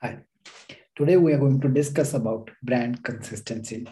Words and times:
Hi. 0.00 0.20
Today 0.94 1.16
we 1.16 1.32
are 1.32 1.38
going 1.38 1.60
to 1.60 1.68
discuss 1.68 2.14
about 2.14 2.50
brand 2.62 3.02
consistency. 3.02 3.84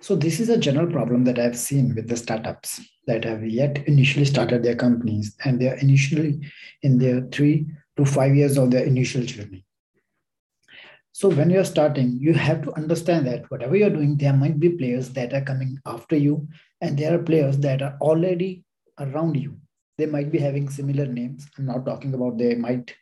So 0.00 0.16
this 0.16 0.40
is 0.40 0.48
a 0.48 0.58
general 0.58 0.90
problem 0.90 1.22
that 1.24 1.38
I've 1.38 1.56
seen 1.56 1.94
with 1.94 2.08
the 2.08 2.16
startups 2.16 2.80
that 3.06 3.22
have 3.24 3.46
yet 3.46 3.86
initially 3.86 4.24
started 4.24 4.64
their 4.64 4.74
companies 4.74 5.36
and 5.44 5.60
they 5.60 5.68
are 5.68 5.76
initially 5.76 6.40
in 6.82 6.98
their 6.98 7.20
three 7.30 7.68
to 7.96 8.04
five 8.04 8.34
years 8.34 8.58
of 8.58 8.72
their 8.72 8.84
initial 8.84 9.22
journey. 9.22 9.64
So 11.12 11.28
when 11.28 11.50
you're 11.50 11.64
starting, 11.64 12.18
you 12.18 12.34
have 12.34 12.62
to 12.62 12.74
understand 12.74 13.28
that 13.28 13.48
whatever 13.48 13.76
you're 13.76 13.90
doing, 13.90 14.16
there 14.16 14.32
might 14.32 14.58
be 14.58 14.70
players 14.70 15.10
that 15.10 15.32
are 15.32 15.42
coming 15.42 15.78
after 15.86 16.16
you, 16.16 16.48
and 16.80 16.98
there 16.98 17.14
are 17.14 17.22
players 17.22 17.58
that 17.58 17.80
are 17.80 17.96
already 18.00 18.64
around 18.98 19.36
you. 19.36 19.58
They 19.98 20.06
might 20.06 20.32
be 20.32 20.38
having 20.38 20.68
similar 20.68 21.06
names. 21.06 21.46
I'm 21.56 21.66
not 21.66 21.86
talking 21.86 22.12
about 22.12 22.38
they 22.38 22.56
might 22.56 22.92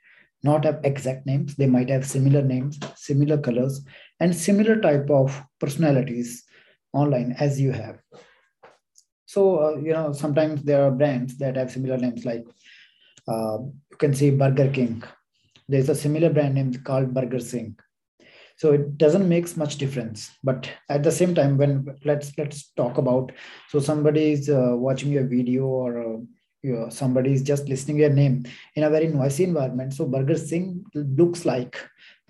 not 0.42 0.64
have 0.64 0.80
exact 0.84 1.26
names. 1.26 1.54
They 1.56 1.66
might 1.66 1.88
have 1.90 2.06
similar 2.06 2.42
names, 2.42 2.78
similar 2.96 3.38
colors, 3.38 3.84
and 4.20 4.34
similar 4.34 4.80
type 4.80 5.10
of 5.10 5.40
personalities 5.58 6.44
online 6.92 7.34
as 7.38 7.60
you 7.60 7.72
have. 7.72 7.98
So, 9.26 9.58
uh, 9.60 9.76
you 9.76 9.92
know, 9.92 10.12
sometimes 10.12 10.62
there 10.62 10.84
are 10.84 10.90
brands 10.90 11.38
that 11.38 11.56
have 11.56 11.70
similar 11.70 11.96
names 11.96 12.24
like 12.24 12.44
uh, 13.28 13.58
you 13.90 13.96
can 13.98 14.14
see 14.14 14.30
Burger 14.30 14.70
King. 14.70 15.02
There's 15.68 15.88
a 15.88 15.94
similar 15.94 16.30
brand 16.30 16.54
name 16.54 16.74
called 16.82 17.14
Burger 17.14 17.38
Singh 17.38 17.76
so 18.60 18.72
it 18.72 18.98
doesn't 18.98 19.26
make 19.26 19.56
much 19.56 19.76
difference 19.76 20.30
but 20.44 20.70
at 20.90 21.02
the 21.02 21.10
same 21.10 21.34
time 21.34 21.56
when 21.56 21.86
let's 22.04 22.36
let's 22.36 22.72
talk 22.80 22.98
about 22.98 23.32
so 23.70 23.80
somebody 23.80 24.32
is 24.32 24.50
uh, 24.50 24.72
watching 24.86 25.10
your 25.10 25.26
video 25.26 25.64
or 25.64 26.20
you 26.62 26.74
know, 26.74 26.88
somebody 26.88 27.32
is 27.32 27.42
just 27.42 27.68
listening 27.68 27.98
your 27.98 28.10
name 28.10 28.44
in 28.74 28.84
a 28.84 28.90
very 28.90 29.08
noisy 29.08 29.44
environment. 29.44 29.94
So 29.94 30.06
burger 30.06 30.36
singh 30.36 30.84
looks 30.94 31.44
like 31.44 31.78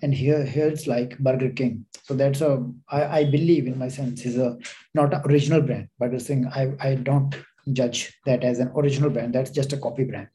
and 0.01 0.13
here 0.13 0.47
it's 0.47 0.87
like 0.87 1.17
burger 1.19 1.49
king. 1.49 1.85
So 2.03 2.13
that's 2.13 2.41
a 2.41 2.65
i, 2.89 3.19
I 3.19 3.23
believe 3.25 3.67
in 3.67 3.77
my 3.77 3.87
sense 3.87 4.25
is 4.25 4.37
a 4.37 4.57
not 4.93 5.13
an 5.13 5.21
original 5.25 5.61
brand. 5.61 5.89
Burger 5.99 6.19
singh 6.19 6.47
i 6.47 6.71
i 6.79 6.95
don't 6.95 7.35
judge 7.73 8.17
that 8.25 8.43
as 8.43 8.59
an 8.59 8.71
original 8.75 9.09
brand. 9.09 9.33
That's 9.33 9.51
just 9.51 9.73
a 9.73 9.77
copy 9.77 10.05
brand. 10.05 10.27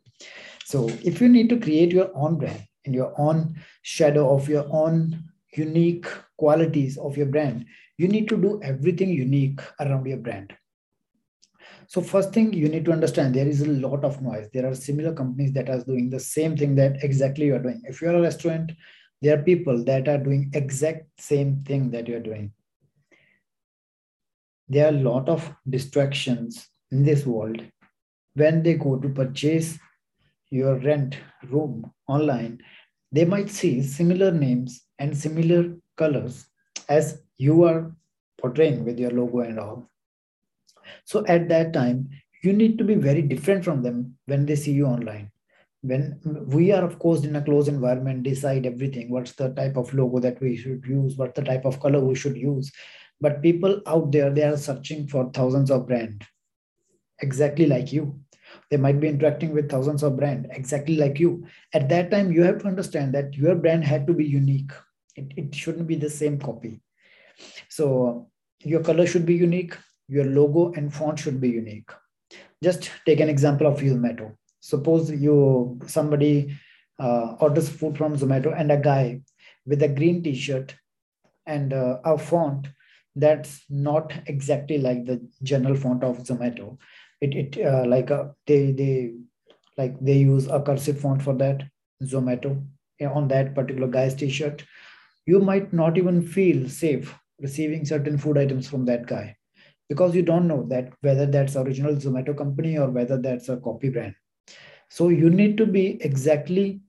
So 0.64 0.88
if 1.02 1.20
you 1.20 1.28
need 1.28 1.48
to 1.50 1.58
create 1.58 1.92
your 1.92 2.10
own 2.14 2.38
brand 2.38 2.62
in 2.84 2.92
your 2.92 3.12
own 3.18 3.56
shadow 3.82 4.34
of 4.34 4.48
your 4.48 4.66
own 4.70 5.24
unique 5.52 6.06
qualities 6.36 6.98
of 6.98 7.16
your 7.16 7.26
brand 7.26 7.64
you 7.98 8.08
need 8.08 8.28
to 8.28 8.36
do 8.36 8.60
everything 8.62 9.10
unique 9.10 9.60
around 9.80 10.06
your 10.06 10.18
brand 10.18 10.54
so 11.88 12.00
first 12.00 12.32
thing 12.32 12.52
you 12.52 12.68
need 12.68 12.84
to 12.84 12.92
understand 12.92 13.34
there 13.34 13.46
is 13.46 13.60
a 13.62 13.68
lot 13.68 14.04
of 14.04 14.20
noise. 14.22 14.48
There 14.52 14.66
are 14.66 14.74
similar 14.74 15.12
companies 15.14 15.52
that 15.52 15.68
are 15.68 15.82
doing 15.84 16.10
the 16.10 16.20
same 16.20 16.56
thing 16.56 16.74
that 16.76 17.02
exactly 17.02 17.46
you 17.46 17.54
are 17.54 17.62
doing. 17.62 17.82
If 17.84 18.00
you're 18.00 18.16
a 18.16 18.22
restaurant 18.22 18.72
there 19.22 19.38
are 19.38 19.42
people 19.42 19.82
that 19.84 20.08
are 20.08 20.18
doing 20.18 20.50
exact 20.54 21.06
same 21.18 21.62
thing 21.64 21.90
that 21.90 22.06
you're 22.06 22.20
doing. 22.20 22.52
There 24.68 24.86
are 24.86 24.96
a 24.96 25.00
lot 25.00 25.28
of 25.28 25.50
distractions 25.68 26.68
in 26.90 27.02
this 27.02 27.24
world. 27.24 27.62
When 28.34 28.62
they 28.62 28.74
go 28.74 28.98
to 28.98 29.08
purchase 29.08 29.78
your 30.50 30.76
rent 30.76 31.16
room 31.50 31.90
online 32.08 32.60
they 33.12 33.24
might 33.24 33.48
see 33.48 33.82
similar 33.82 34.30
names 34.30 34.82
and 34.98 35.16
similar 35.16 35.74
colors 35.96 36.46
as 36.88 37.22
you 37.38 37.64
are 37.64 37.94
portraying 38.38 38.84
with 38.84 38.98
your 38.98 39.10
logo 39.10 39.40
and 39.40 39.58
all. 39.58 39.90
So 41.04 41.24
at 41.26 41.48
that 41.48 41.72
time, 41.72 42.10
you 42.42 42.52
need 42.52 42.78
to 42.78 42.84
be 42.84 42.94
very 42.94 43.22
different 43.22 43.64
from 43.64 43.82
them 43.82 44.16
when 44.26 44.46
they 44.46 44.56
see 44.56 44.72
you 44.72 44.86
online. 44.86 45.30
When 45.82 46.20
we 46.48 46.72
are, 46.72 46.82
of 46.82 46.98
course, 46.98 47.24
in 47.24 47.36
a 47.36 47.42
closed 47.42 47.68
environment, 47.68 48.24
decide 48.24 48.66
everything. 48.66 49.10
What's 49.10 49.32
the 49.32 49.50
type 49.50 49.76
of 49.76 49.92
logo 49.94 50.18
that 50.20 50.40
we 50.40 50.56
should 50.56 50.84
use? 50.86 51.16
What's 51.16 51.36
the 51.36 51.44
type 51.44 51.64
of 51.64 51.80
color 51.80 52.00
we 52.00 52.14
should 52.14 52.36
use? 52.36 52.72
But 53.20 53.42
people 53.42 53.80
out 53.86 54.10
there, 54.12 54.30
they 54.30 54.42
are 54.42 54.56
searching 54.56 55.06
for 55.06 55.30
thousands 55.32 55.70
of 55.70 55.86
brands 55.86 56.26
exactly 57.20 57.66
like 57.66 57.92
you 57.92 58.20
they 58.70 58.76
might 58.76 59.00
be 59.00 59.08
interacting 59.08 59.52
with 59.52 59.70
thousands 59.70 60.02
of 60.02 60.16
brand 60.16 60.46
exactly 60.50 60.96
like 60.96 61.18
you 61.18 61.46
at 61.72 61.88
that 61.88 62.10
time 62.10 62.32
you 62.32 62.42
have 62.42 62.58
to 62.58 62.66
understand 62.66 63.14
that 63.14 63.34
your 63.34 63.54
brand 63.54 63.84
had 63.84 64.06
to 64.06 64.12
be 64.12 64.24
unique 64.24 64.72
it, 65.16 65.32
it 65.36 65.54
shouldn't 65.54 65.86
be 65.86 65.96
the 65.96 66.10
same 66.10 66.38
copy 66.38 66.80
so 67.68 68.28
your 68.60 68.82
color 68.82 69.06
should 69.06 69.26
be 69.26 69.34
unique 69.34 69.76
your 70.08 70.24
logo 70.24 70.72
and 70.72 70.92
font 70.92 71.18
should 71.18 71.40
be 71.40 71.48
unique. 71.48 71.90
Just 72.62 72.90
take 73.04 73.20
an 73.20 73.28
example 73.28 73.66
of 73.66 73.80
zomato. 73.80 74.34
Suppose 74.60 75.10
you 75.10 75.78
somebody 75.86 76.56
uh, 76.98 77.36
orders 77.40 77.68
food 77.68 77.96
from 77.96 78.16
zomato 78.16 78.58
and 78.58 78.72
a 78.72 78.76
guy 78.76 79.20
with 79.66 79.82
a 79.82 79.88
green 79.88 80.22
t-shirt 80.22 80.74
and 81.46 81.72
uh, 81.72 81.98
a 82.04 82.16
font 82.18 82.68
that's 83.14 83.64
not 83.70 84.12
exactly 84.26 84.78
like 84.78 85.04
the 85.04 85.26
general 85.42 85.76
font 85.76 86.02
of 86.04 86.18
zomato. 86.18 86.78
It 87.20 87.34
it 87.34 87.66
uh, 87.66 87.84
like 87.86 88.10
uh, 88.10 88.28
they 88.46 88.72
they 88.72 89.14
like 89.76 89.98
they 90.00 90.18
use 90.18 90.46
a 90.46 90.60
cursive 90.60 91.00
font 91.00 91.22
for 91.22 91.34
that 91.34 91.62
zomato 92.02 92.62
on 93.00 93.28
that 93.28 93.54
particular 93.54 93.88
guy's 93.88 94.14
t-shirt. 94.14 94.64
You 95.26 95.40
might 95.40 95.72
not 95.72 95.98
even 95.98 96.26
feel 96.26 96.68
safe 96.68 97.14
receiving 97.40 97.84
certain 97.84 98.16
food 98.16 98.38
items 98.38 98.68
from 98.68 98.84
that 98.86 99.06
guy 99.06 99.36
because 99.88 100.14
you 100.14 100.22
don't 100.22 100.48
know 100.48 100.64
that 100.68 100.92
whether 101.00 101.26
that's 101.26 101.56
original 101.56 101.94
zomato 101.96 102.36
company 102.36 102.78
or 102.78 102.88
whether 102.90 103.16
that's 103.16 103.48
a 103.48 103.56
copy 103.56 103.88
brand. 103.88 104.14
So 104.88 105.08
you 105.08 105.30
need 105.30 105.56
to 105.58 105.66
be 105.66 106.02
exactly 106.02 106.80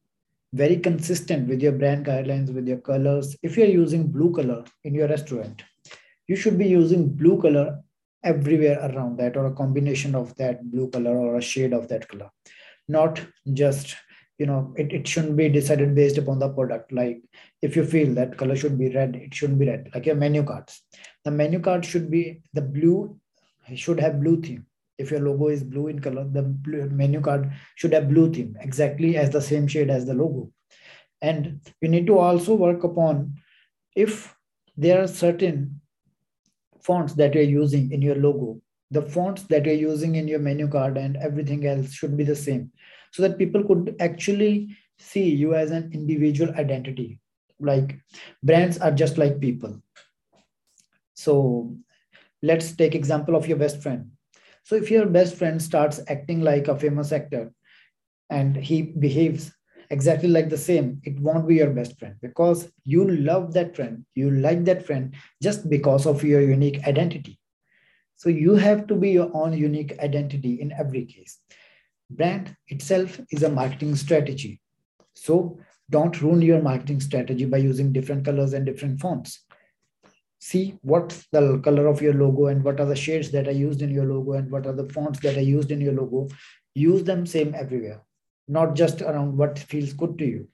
very 0.53 0.77
consistent 0.77 1.47
with 1.47 1.61
your 1.61 1.73
brand 1.73 2.05
guidelines 2.05 2.53
with 2.53 2.67
your 2.67 2.77
colors. 2.77 3.35
If 3.43 3.57
you're 3.57 3.67
using 3.67 4.07
blue 4.07 4.33
color 4.33 4.63
in 4.83 4.95
your 4.95 5.07
restaurant 5.07 5.63
you 6.27 6.35
should 6.35 6.57
be 6.57 6.67
using 6.67 7.07
blue 7.07 7.41
color 7.41 7.81
everywhere 8.23 8.79
around 8.89 9.17
that 9.17 9.37
or 9.37 9.47
a 9.47 9.53
combination 9.53 10.13
of 10.13 10.35
that 10.35 10.69
blue 10.69 10.89
color 10.89 11.17
or 11.17 11.37
a 11.37 11.41
shade 11.41 11.73
of 11.73 11.87
that 11.87 12.07
color. 12.07 12.29
Not 12.87 13.21
just 13.53 13.95
you 14.37 14.45
know 14.45 14.73
it, 14.77 14.93
it 14.93 15.07
shouldn't 15.07 15.35
be 15.35 15.49
decided 15.49 15.95
based 15.95 16.17
upon 16.17 16.39
the 16.39 16.49
product. 16.49 16.91
Like 16.91 17.21
if 17.61 17.75
you 17.75 17.85
feel 17.85 18.13
that 18.15 18.37
color 18.37 18.55
should 18.55 18.77
be 18.77 18.89
red 18.89 19.15
it 19.15 19.33
shouldn't 19.33 19.59
be 19.59 19.67
red. 19.67 19.89
Like 19.93 20.05
your 20.05 20.15
menu 20.15 20.43
cards. 20.43 20.81
The 21.25 21.31
menu 21.31 21.59
card 21.59 21.85
should 21.85 22.09
be 22.11 22.41
the 22.53 22.61
blue 22.61 23.19
should 23.75 23.99
have 23.99 24.21
blue 24.21 24.41
theme. 24.41 24.65
If 24.97 25.11
your 25.11 25.19
logo 25.19 25.49
is 25.49 25.63
blue 25.63 25.87
in 25.87 25.99
color 25.99 26.23
the 26.23 26.43
menu 26.91 27.21
card 27.21 27.51
should 27.75 27.93
have 27.93 28.09
blue 28.09 28.31
theme 28.31 28.57
exactly 28.59 29.17
as 29.17 29.29
the 29.29 29.41
same 29.41 29.67
shade 29.67 29.89
as 29.89 30.05
the 30.05 30.13
logo. 30.13 30.51
And 31.21 31.61
you 31.81 31.89
need 31.89 32.07
to 32.07 32.19
also 32.19 32.53
work 32.53 32.83
upon 32.83 33.35
if 33.95 34.35
there 34.75 35.01
are 35.01 35.07
certain 35.07 35.81
fonts 36.81 37.13
that 37.13 37.33
you're 37.33 37.43
using 37.43 37.91
in 37.91 38.01
your 38.01 38.15
logo, 38.15 38.61
the 38.91 39.01
fonts 39.01 39.43
that 39.43 39.65
you're 39.65 39.73
using 39.73 40.15
in 40.15 40.27
your 40.27 40.39
menu 40.39 40.67
card 40.67 40.97
and 40.97 41.17
everything 41.17 41.65
else 41.65 41.91
should 41.91 42.15
be 42.15 42.23
the 42.23 42.35
same 42.35 42.71
so 43.11 43.23
that 43.23 43.37
people 43.37 43.63
could 43.63 43.95
actually 43.99 44.75
see 44.99 45.29
you 45.29 45.55
as 45.55 45.71
an 45.71 45.91
individual 45.93 46.53
identity. 46.55 47.19
Like 47.59 47.99
brands 48.43 48.77
are 48.79 48.91
just 48.91 49.17
like 49.17 49.39
people. 49.39 49.81
So 51.13 51.75
let's 52.41 52.71
take 52.75 52.95
example 52.95 53.35
of 53.35 53.47
your 53.47 53.57
best 53.57 53.81
friend. 53.81 54.11
So 54.63 54.75
if 54.75 54.91
your 54.91 55.05
best 55.05 55.35
friend 55.35 55.61
starts 55.61 55.99
acting 56.07 56.41
like 56.41 56.67
a 56.67 56.77
famous 56.77 57.11
actor 57.11 57.51
and 58.29 58.55
he 58.55 58.81
behaves 58.81 59.51
exactly 59.89 60.29
like 60.29 60.49
the 60.49 60.57
same, 60.57 61.01
it 61.03 61.19
won't 61.19 61.47
be 61.47 61.55
your 61.55 61.71
best 61.71 61.97
friend 61.97 62.15
because 62.21 62.69
you 62.83 63.09
love 63.09 63.53
that 63.53 63.75
friend. 63.75 64.05
You 64.15 64.31
like 64.31 64.65
that 64.65 64.85
friend 64.85 65.15
just 65.41 65.69
because 65.69 66.05
of 66.05 66.23
your 66.23 66.41
unique 66.41 66.85
identity. 66.85 67.39
So 68.15 68.29
you 68.29 68.55
have 68.55 68.87
to 68.87 68.95
be 68.95 69.11
your 69.11 69.31
own 69.33 69.53
unique 69.53 69.97
identity 69.99 70.59
in 70.59 70.71
every 70.73 71.05
case. 71.05 71.39
Brand 72.09 72.55
itself 72.67 73.19
is 73.31 73.43
a 73.43 73.49
marketing 73.49 73.95
strategy. 73.95 74.61
So 75.13 75.59
don't 75.89 76.21
ruin 76.21 76.41
your 76.41 76.61
marketing 76.61 76.99
strategy 76.99 77.45
by 77.45 77.57
using 77.57 77.93
different 77.93 78.25
colors 78.25 78.53
and 78.53 78.65
different 78.65 78.99
fonts. 78.99 79.43
See 80.39 80.77
what's 80.81 81.27
the 81.31 81.59
color 81.59 81.87
of 81.87 82.01
your 82.01 82.13
logo 82.13 82.47
and 82.47 82.63
what 82.63 82.79
are 82.79 82.85
the 82.85 82.95
shades 82.95 83.31
that 83.31 83.47
are 83.47 83.51
used 83.51 83.81
in 83.81 83.89
your 83.89 84.05
logo 84.05 84.33
and 84.33 84.51
what 84.51 84.67
are 84.67 84.73
the 84.73 84.87
fonts 84.89 85.19
that 85.21 85.37
are 85.37 85.41
used 85.41 85.71
in 85.71 85.81
your 85.81 85.93
logo. 85.93 86.27
Use 86.75 87.03
them 87.03 87.25
same 87.25 87.55
everywhere 87.55 88.01
not 88.47 88.75
just 88.75 89.01
around 89.01 89.37
what 89.37 89.59
feels 89.59 89.93
good 89.93 90.17
to 90.17 90.25
you. 90.25 90.47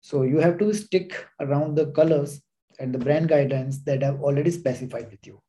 So 0.00 0.22
you 0.22 0.38
have 0.38 0.58
to 0.58 0.72
stick 0.74 1.26
around 1.40 1.76
the 1.76 1.86
colors 1.92 2.42
and 2.78 2.92
the 2.92 2.98
brand 2.98 3.28
guidelines 3.30 3.84
that 3.84 4.02
I've 4.02 4.20
already 4.20 4.50
specified 4.50 5.10
with 5.10 5.26
you. 5.26 5.40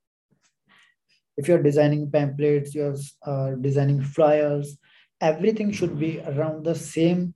If 1.36 1.48
you're 1.48 1.64
designing 1.64 2.12
pamphlets, 2.12 2.76
you're 2.76 2.96
uh, 3.26 3.52
designing 3.60 4.02
flyers, 4.02 4.78
everything 5.22 5.72
should 5.72 6.00
be 6.00 6.20
around 6.22 6.64
the 6.64 6.76
same 6.76 7.34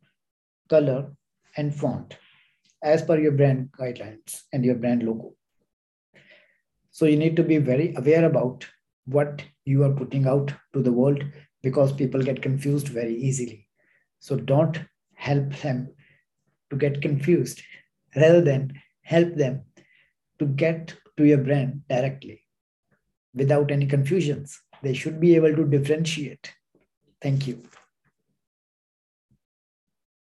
color 0.70 1.12
and 1.56 1.74
font 1.74 2.18
as 2.84 3.02
per 3.02 3.18
your 3.20 3.32
brand 3.32 3.70
guidelines 3.72 4.42
and 4.54 4.64
your 4.64 4.76
brand 4.76 5.04
logo. 5.04 5.34
So 6.92 7.06
you 7.06 7.18
need 7.18 7.36
to 7.36 7.44
be 7.44 7.58
very 7.58 7.94
aware 7.96 8.26
about 8.26 8.66
what 9.06 9.44
you 9.66 9.84
are 9.84 9.94
putting 9.94 10.28
out 10.28 10.54
to 10.74 10.82
the 10.82 10.92
world 10.92 11.24
because 11.62 11.92
people 11.94 12.22
get 12.22 12.42
confused 12.42 12.90
very 12.90 13.16
easily. 13.16 13.68
So 14.20 14.36
don't 14.36 14.80
help 15.16 15.56
them 15.58 15.94
to 16.70 16.76
get 16.76 17.02
confused. 17.02 17.62
rather 18.16 18.42
than 18.42 18.74
help 19.02 19.36
them 19.36 19.64
to 20.40 20.46
get 20.46 20.96
to 21.18 21.26
your 21.26 21.38
brand 21.38 21.82
directly 21.88 22.42
without 23.34 23.72
any 23.72 23.86
confusions. 23.86 24.60
They 24.84 24.94
should 24.94 25.20
be 25.20 25.36
able 25.36 25.56
to 25.56 25.66
differentiate. 25.66 26.54
Thank 27.22 27.48
you. 27.48 27.64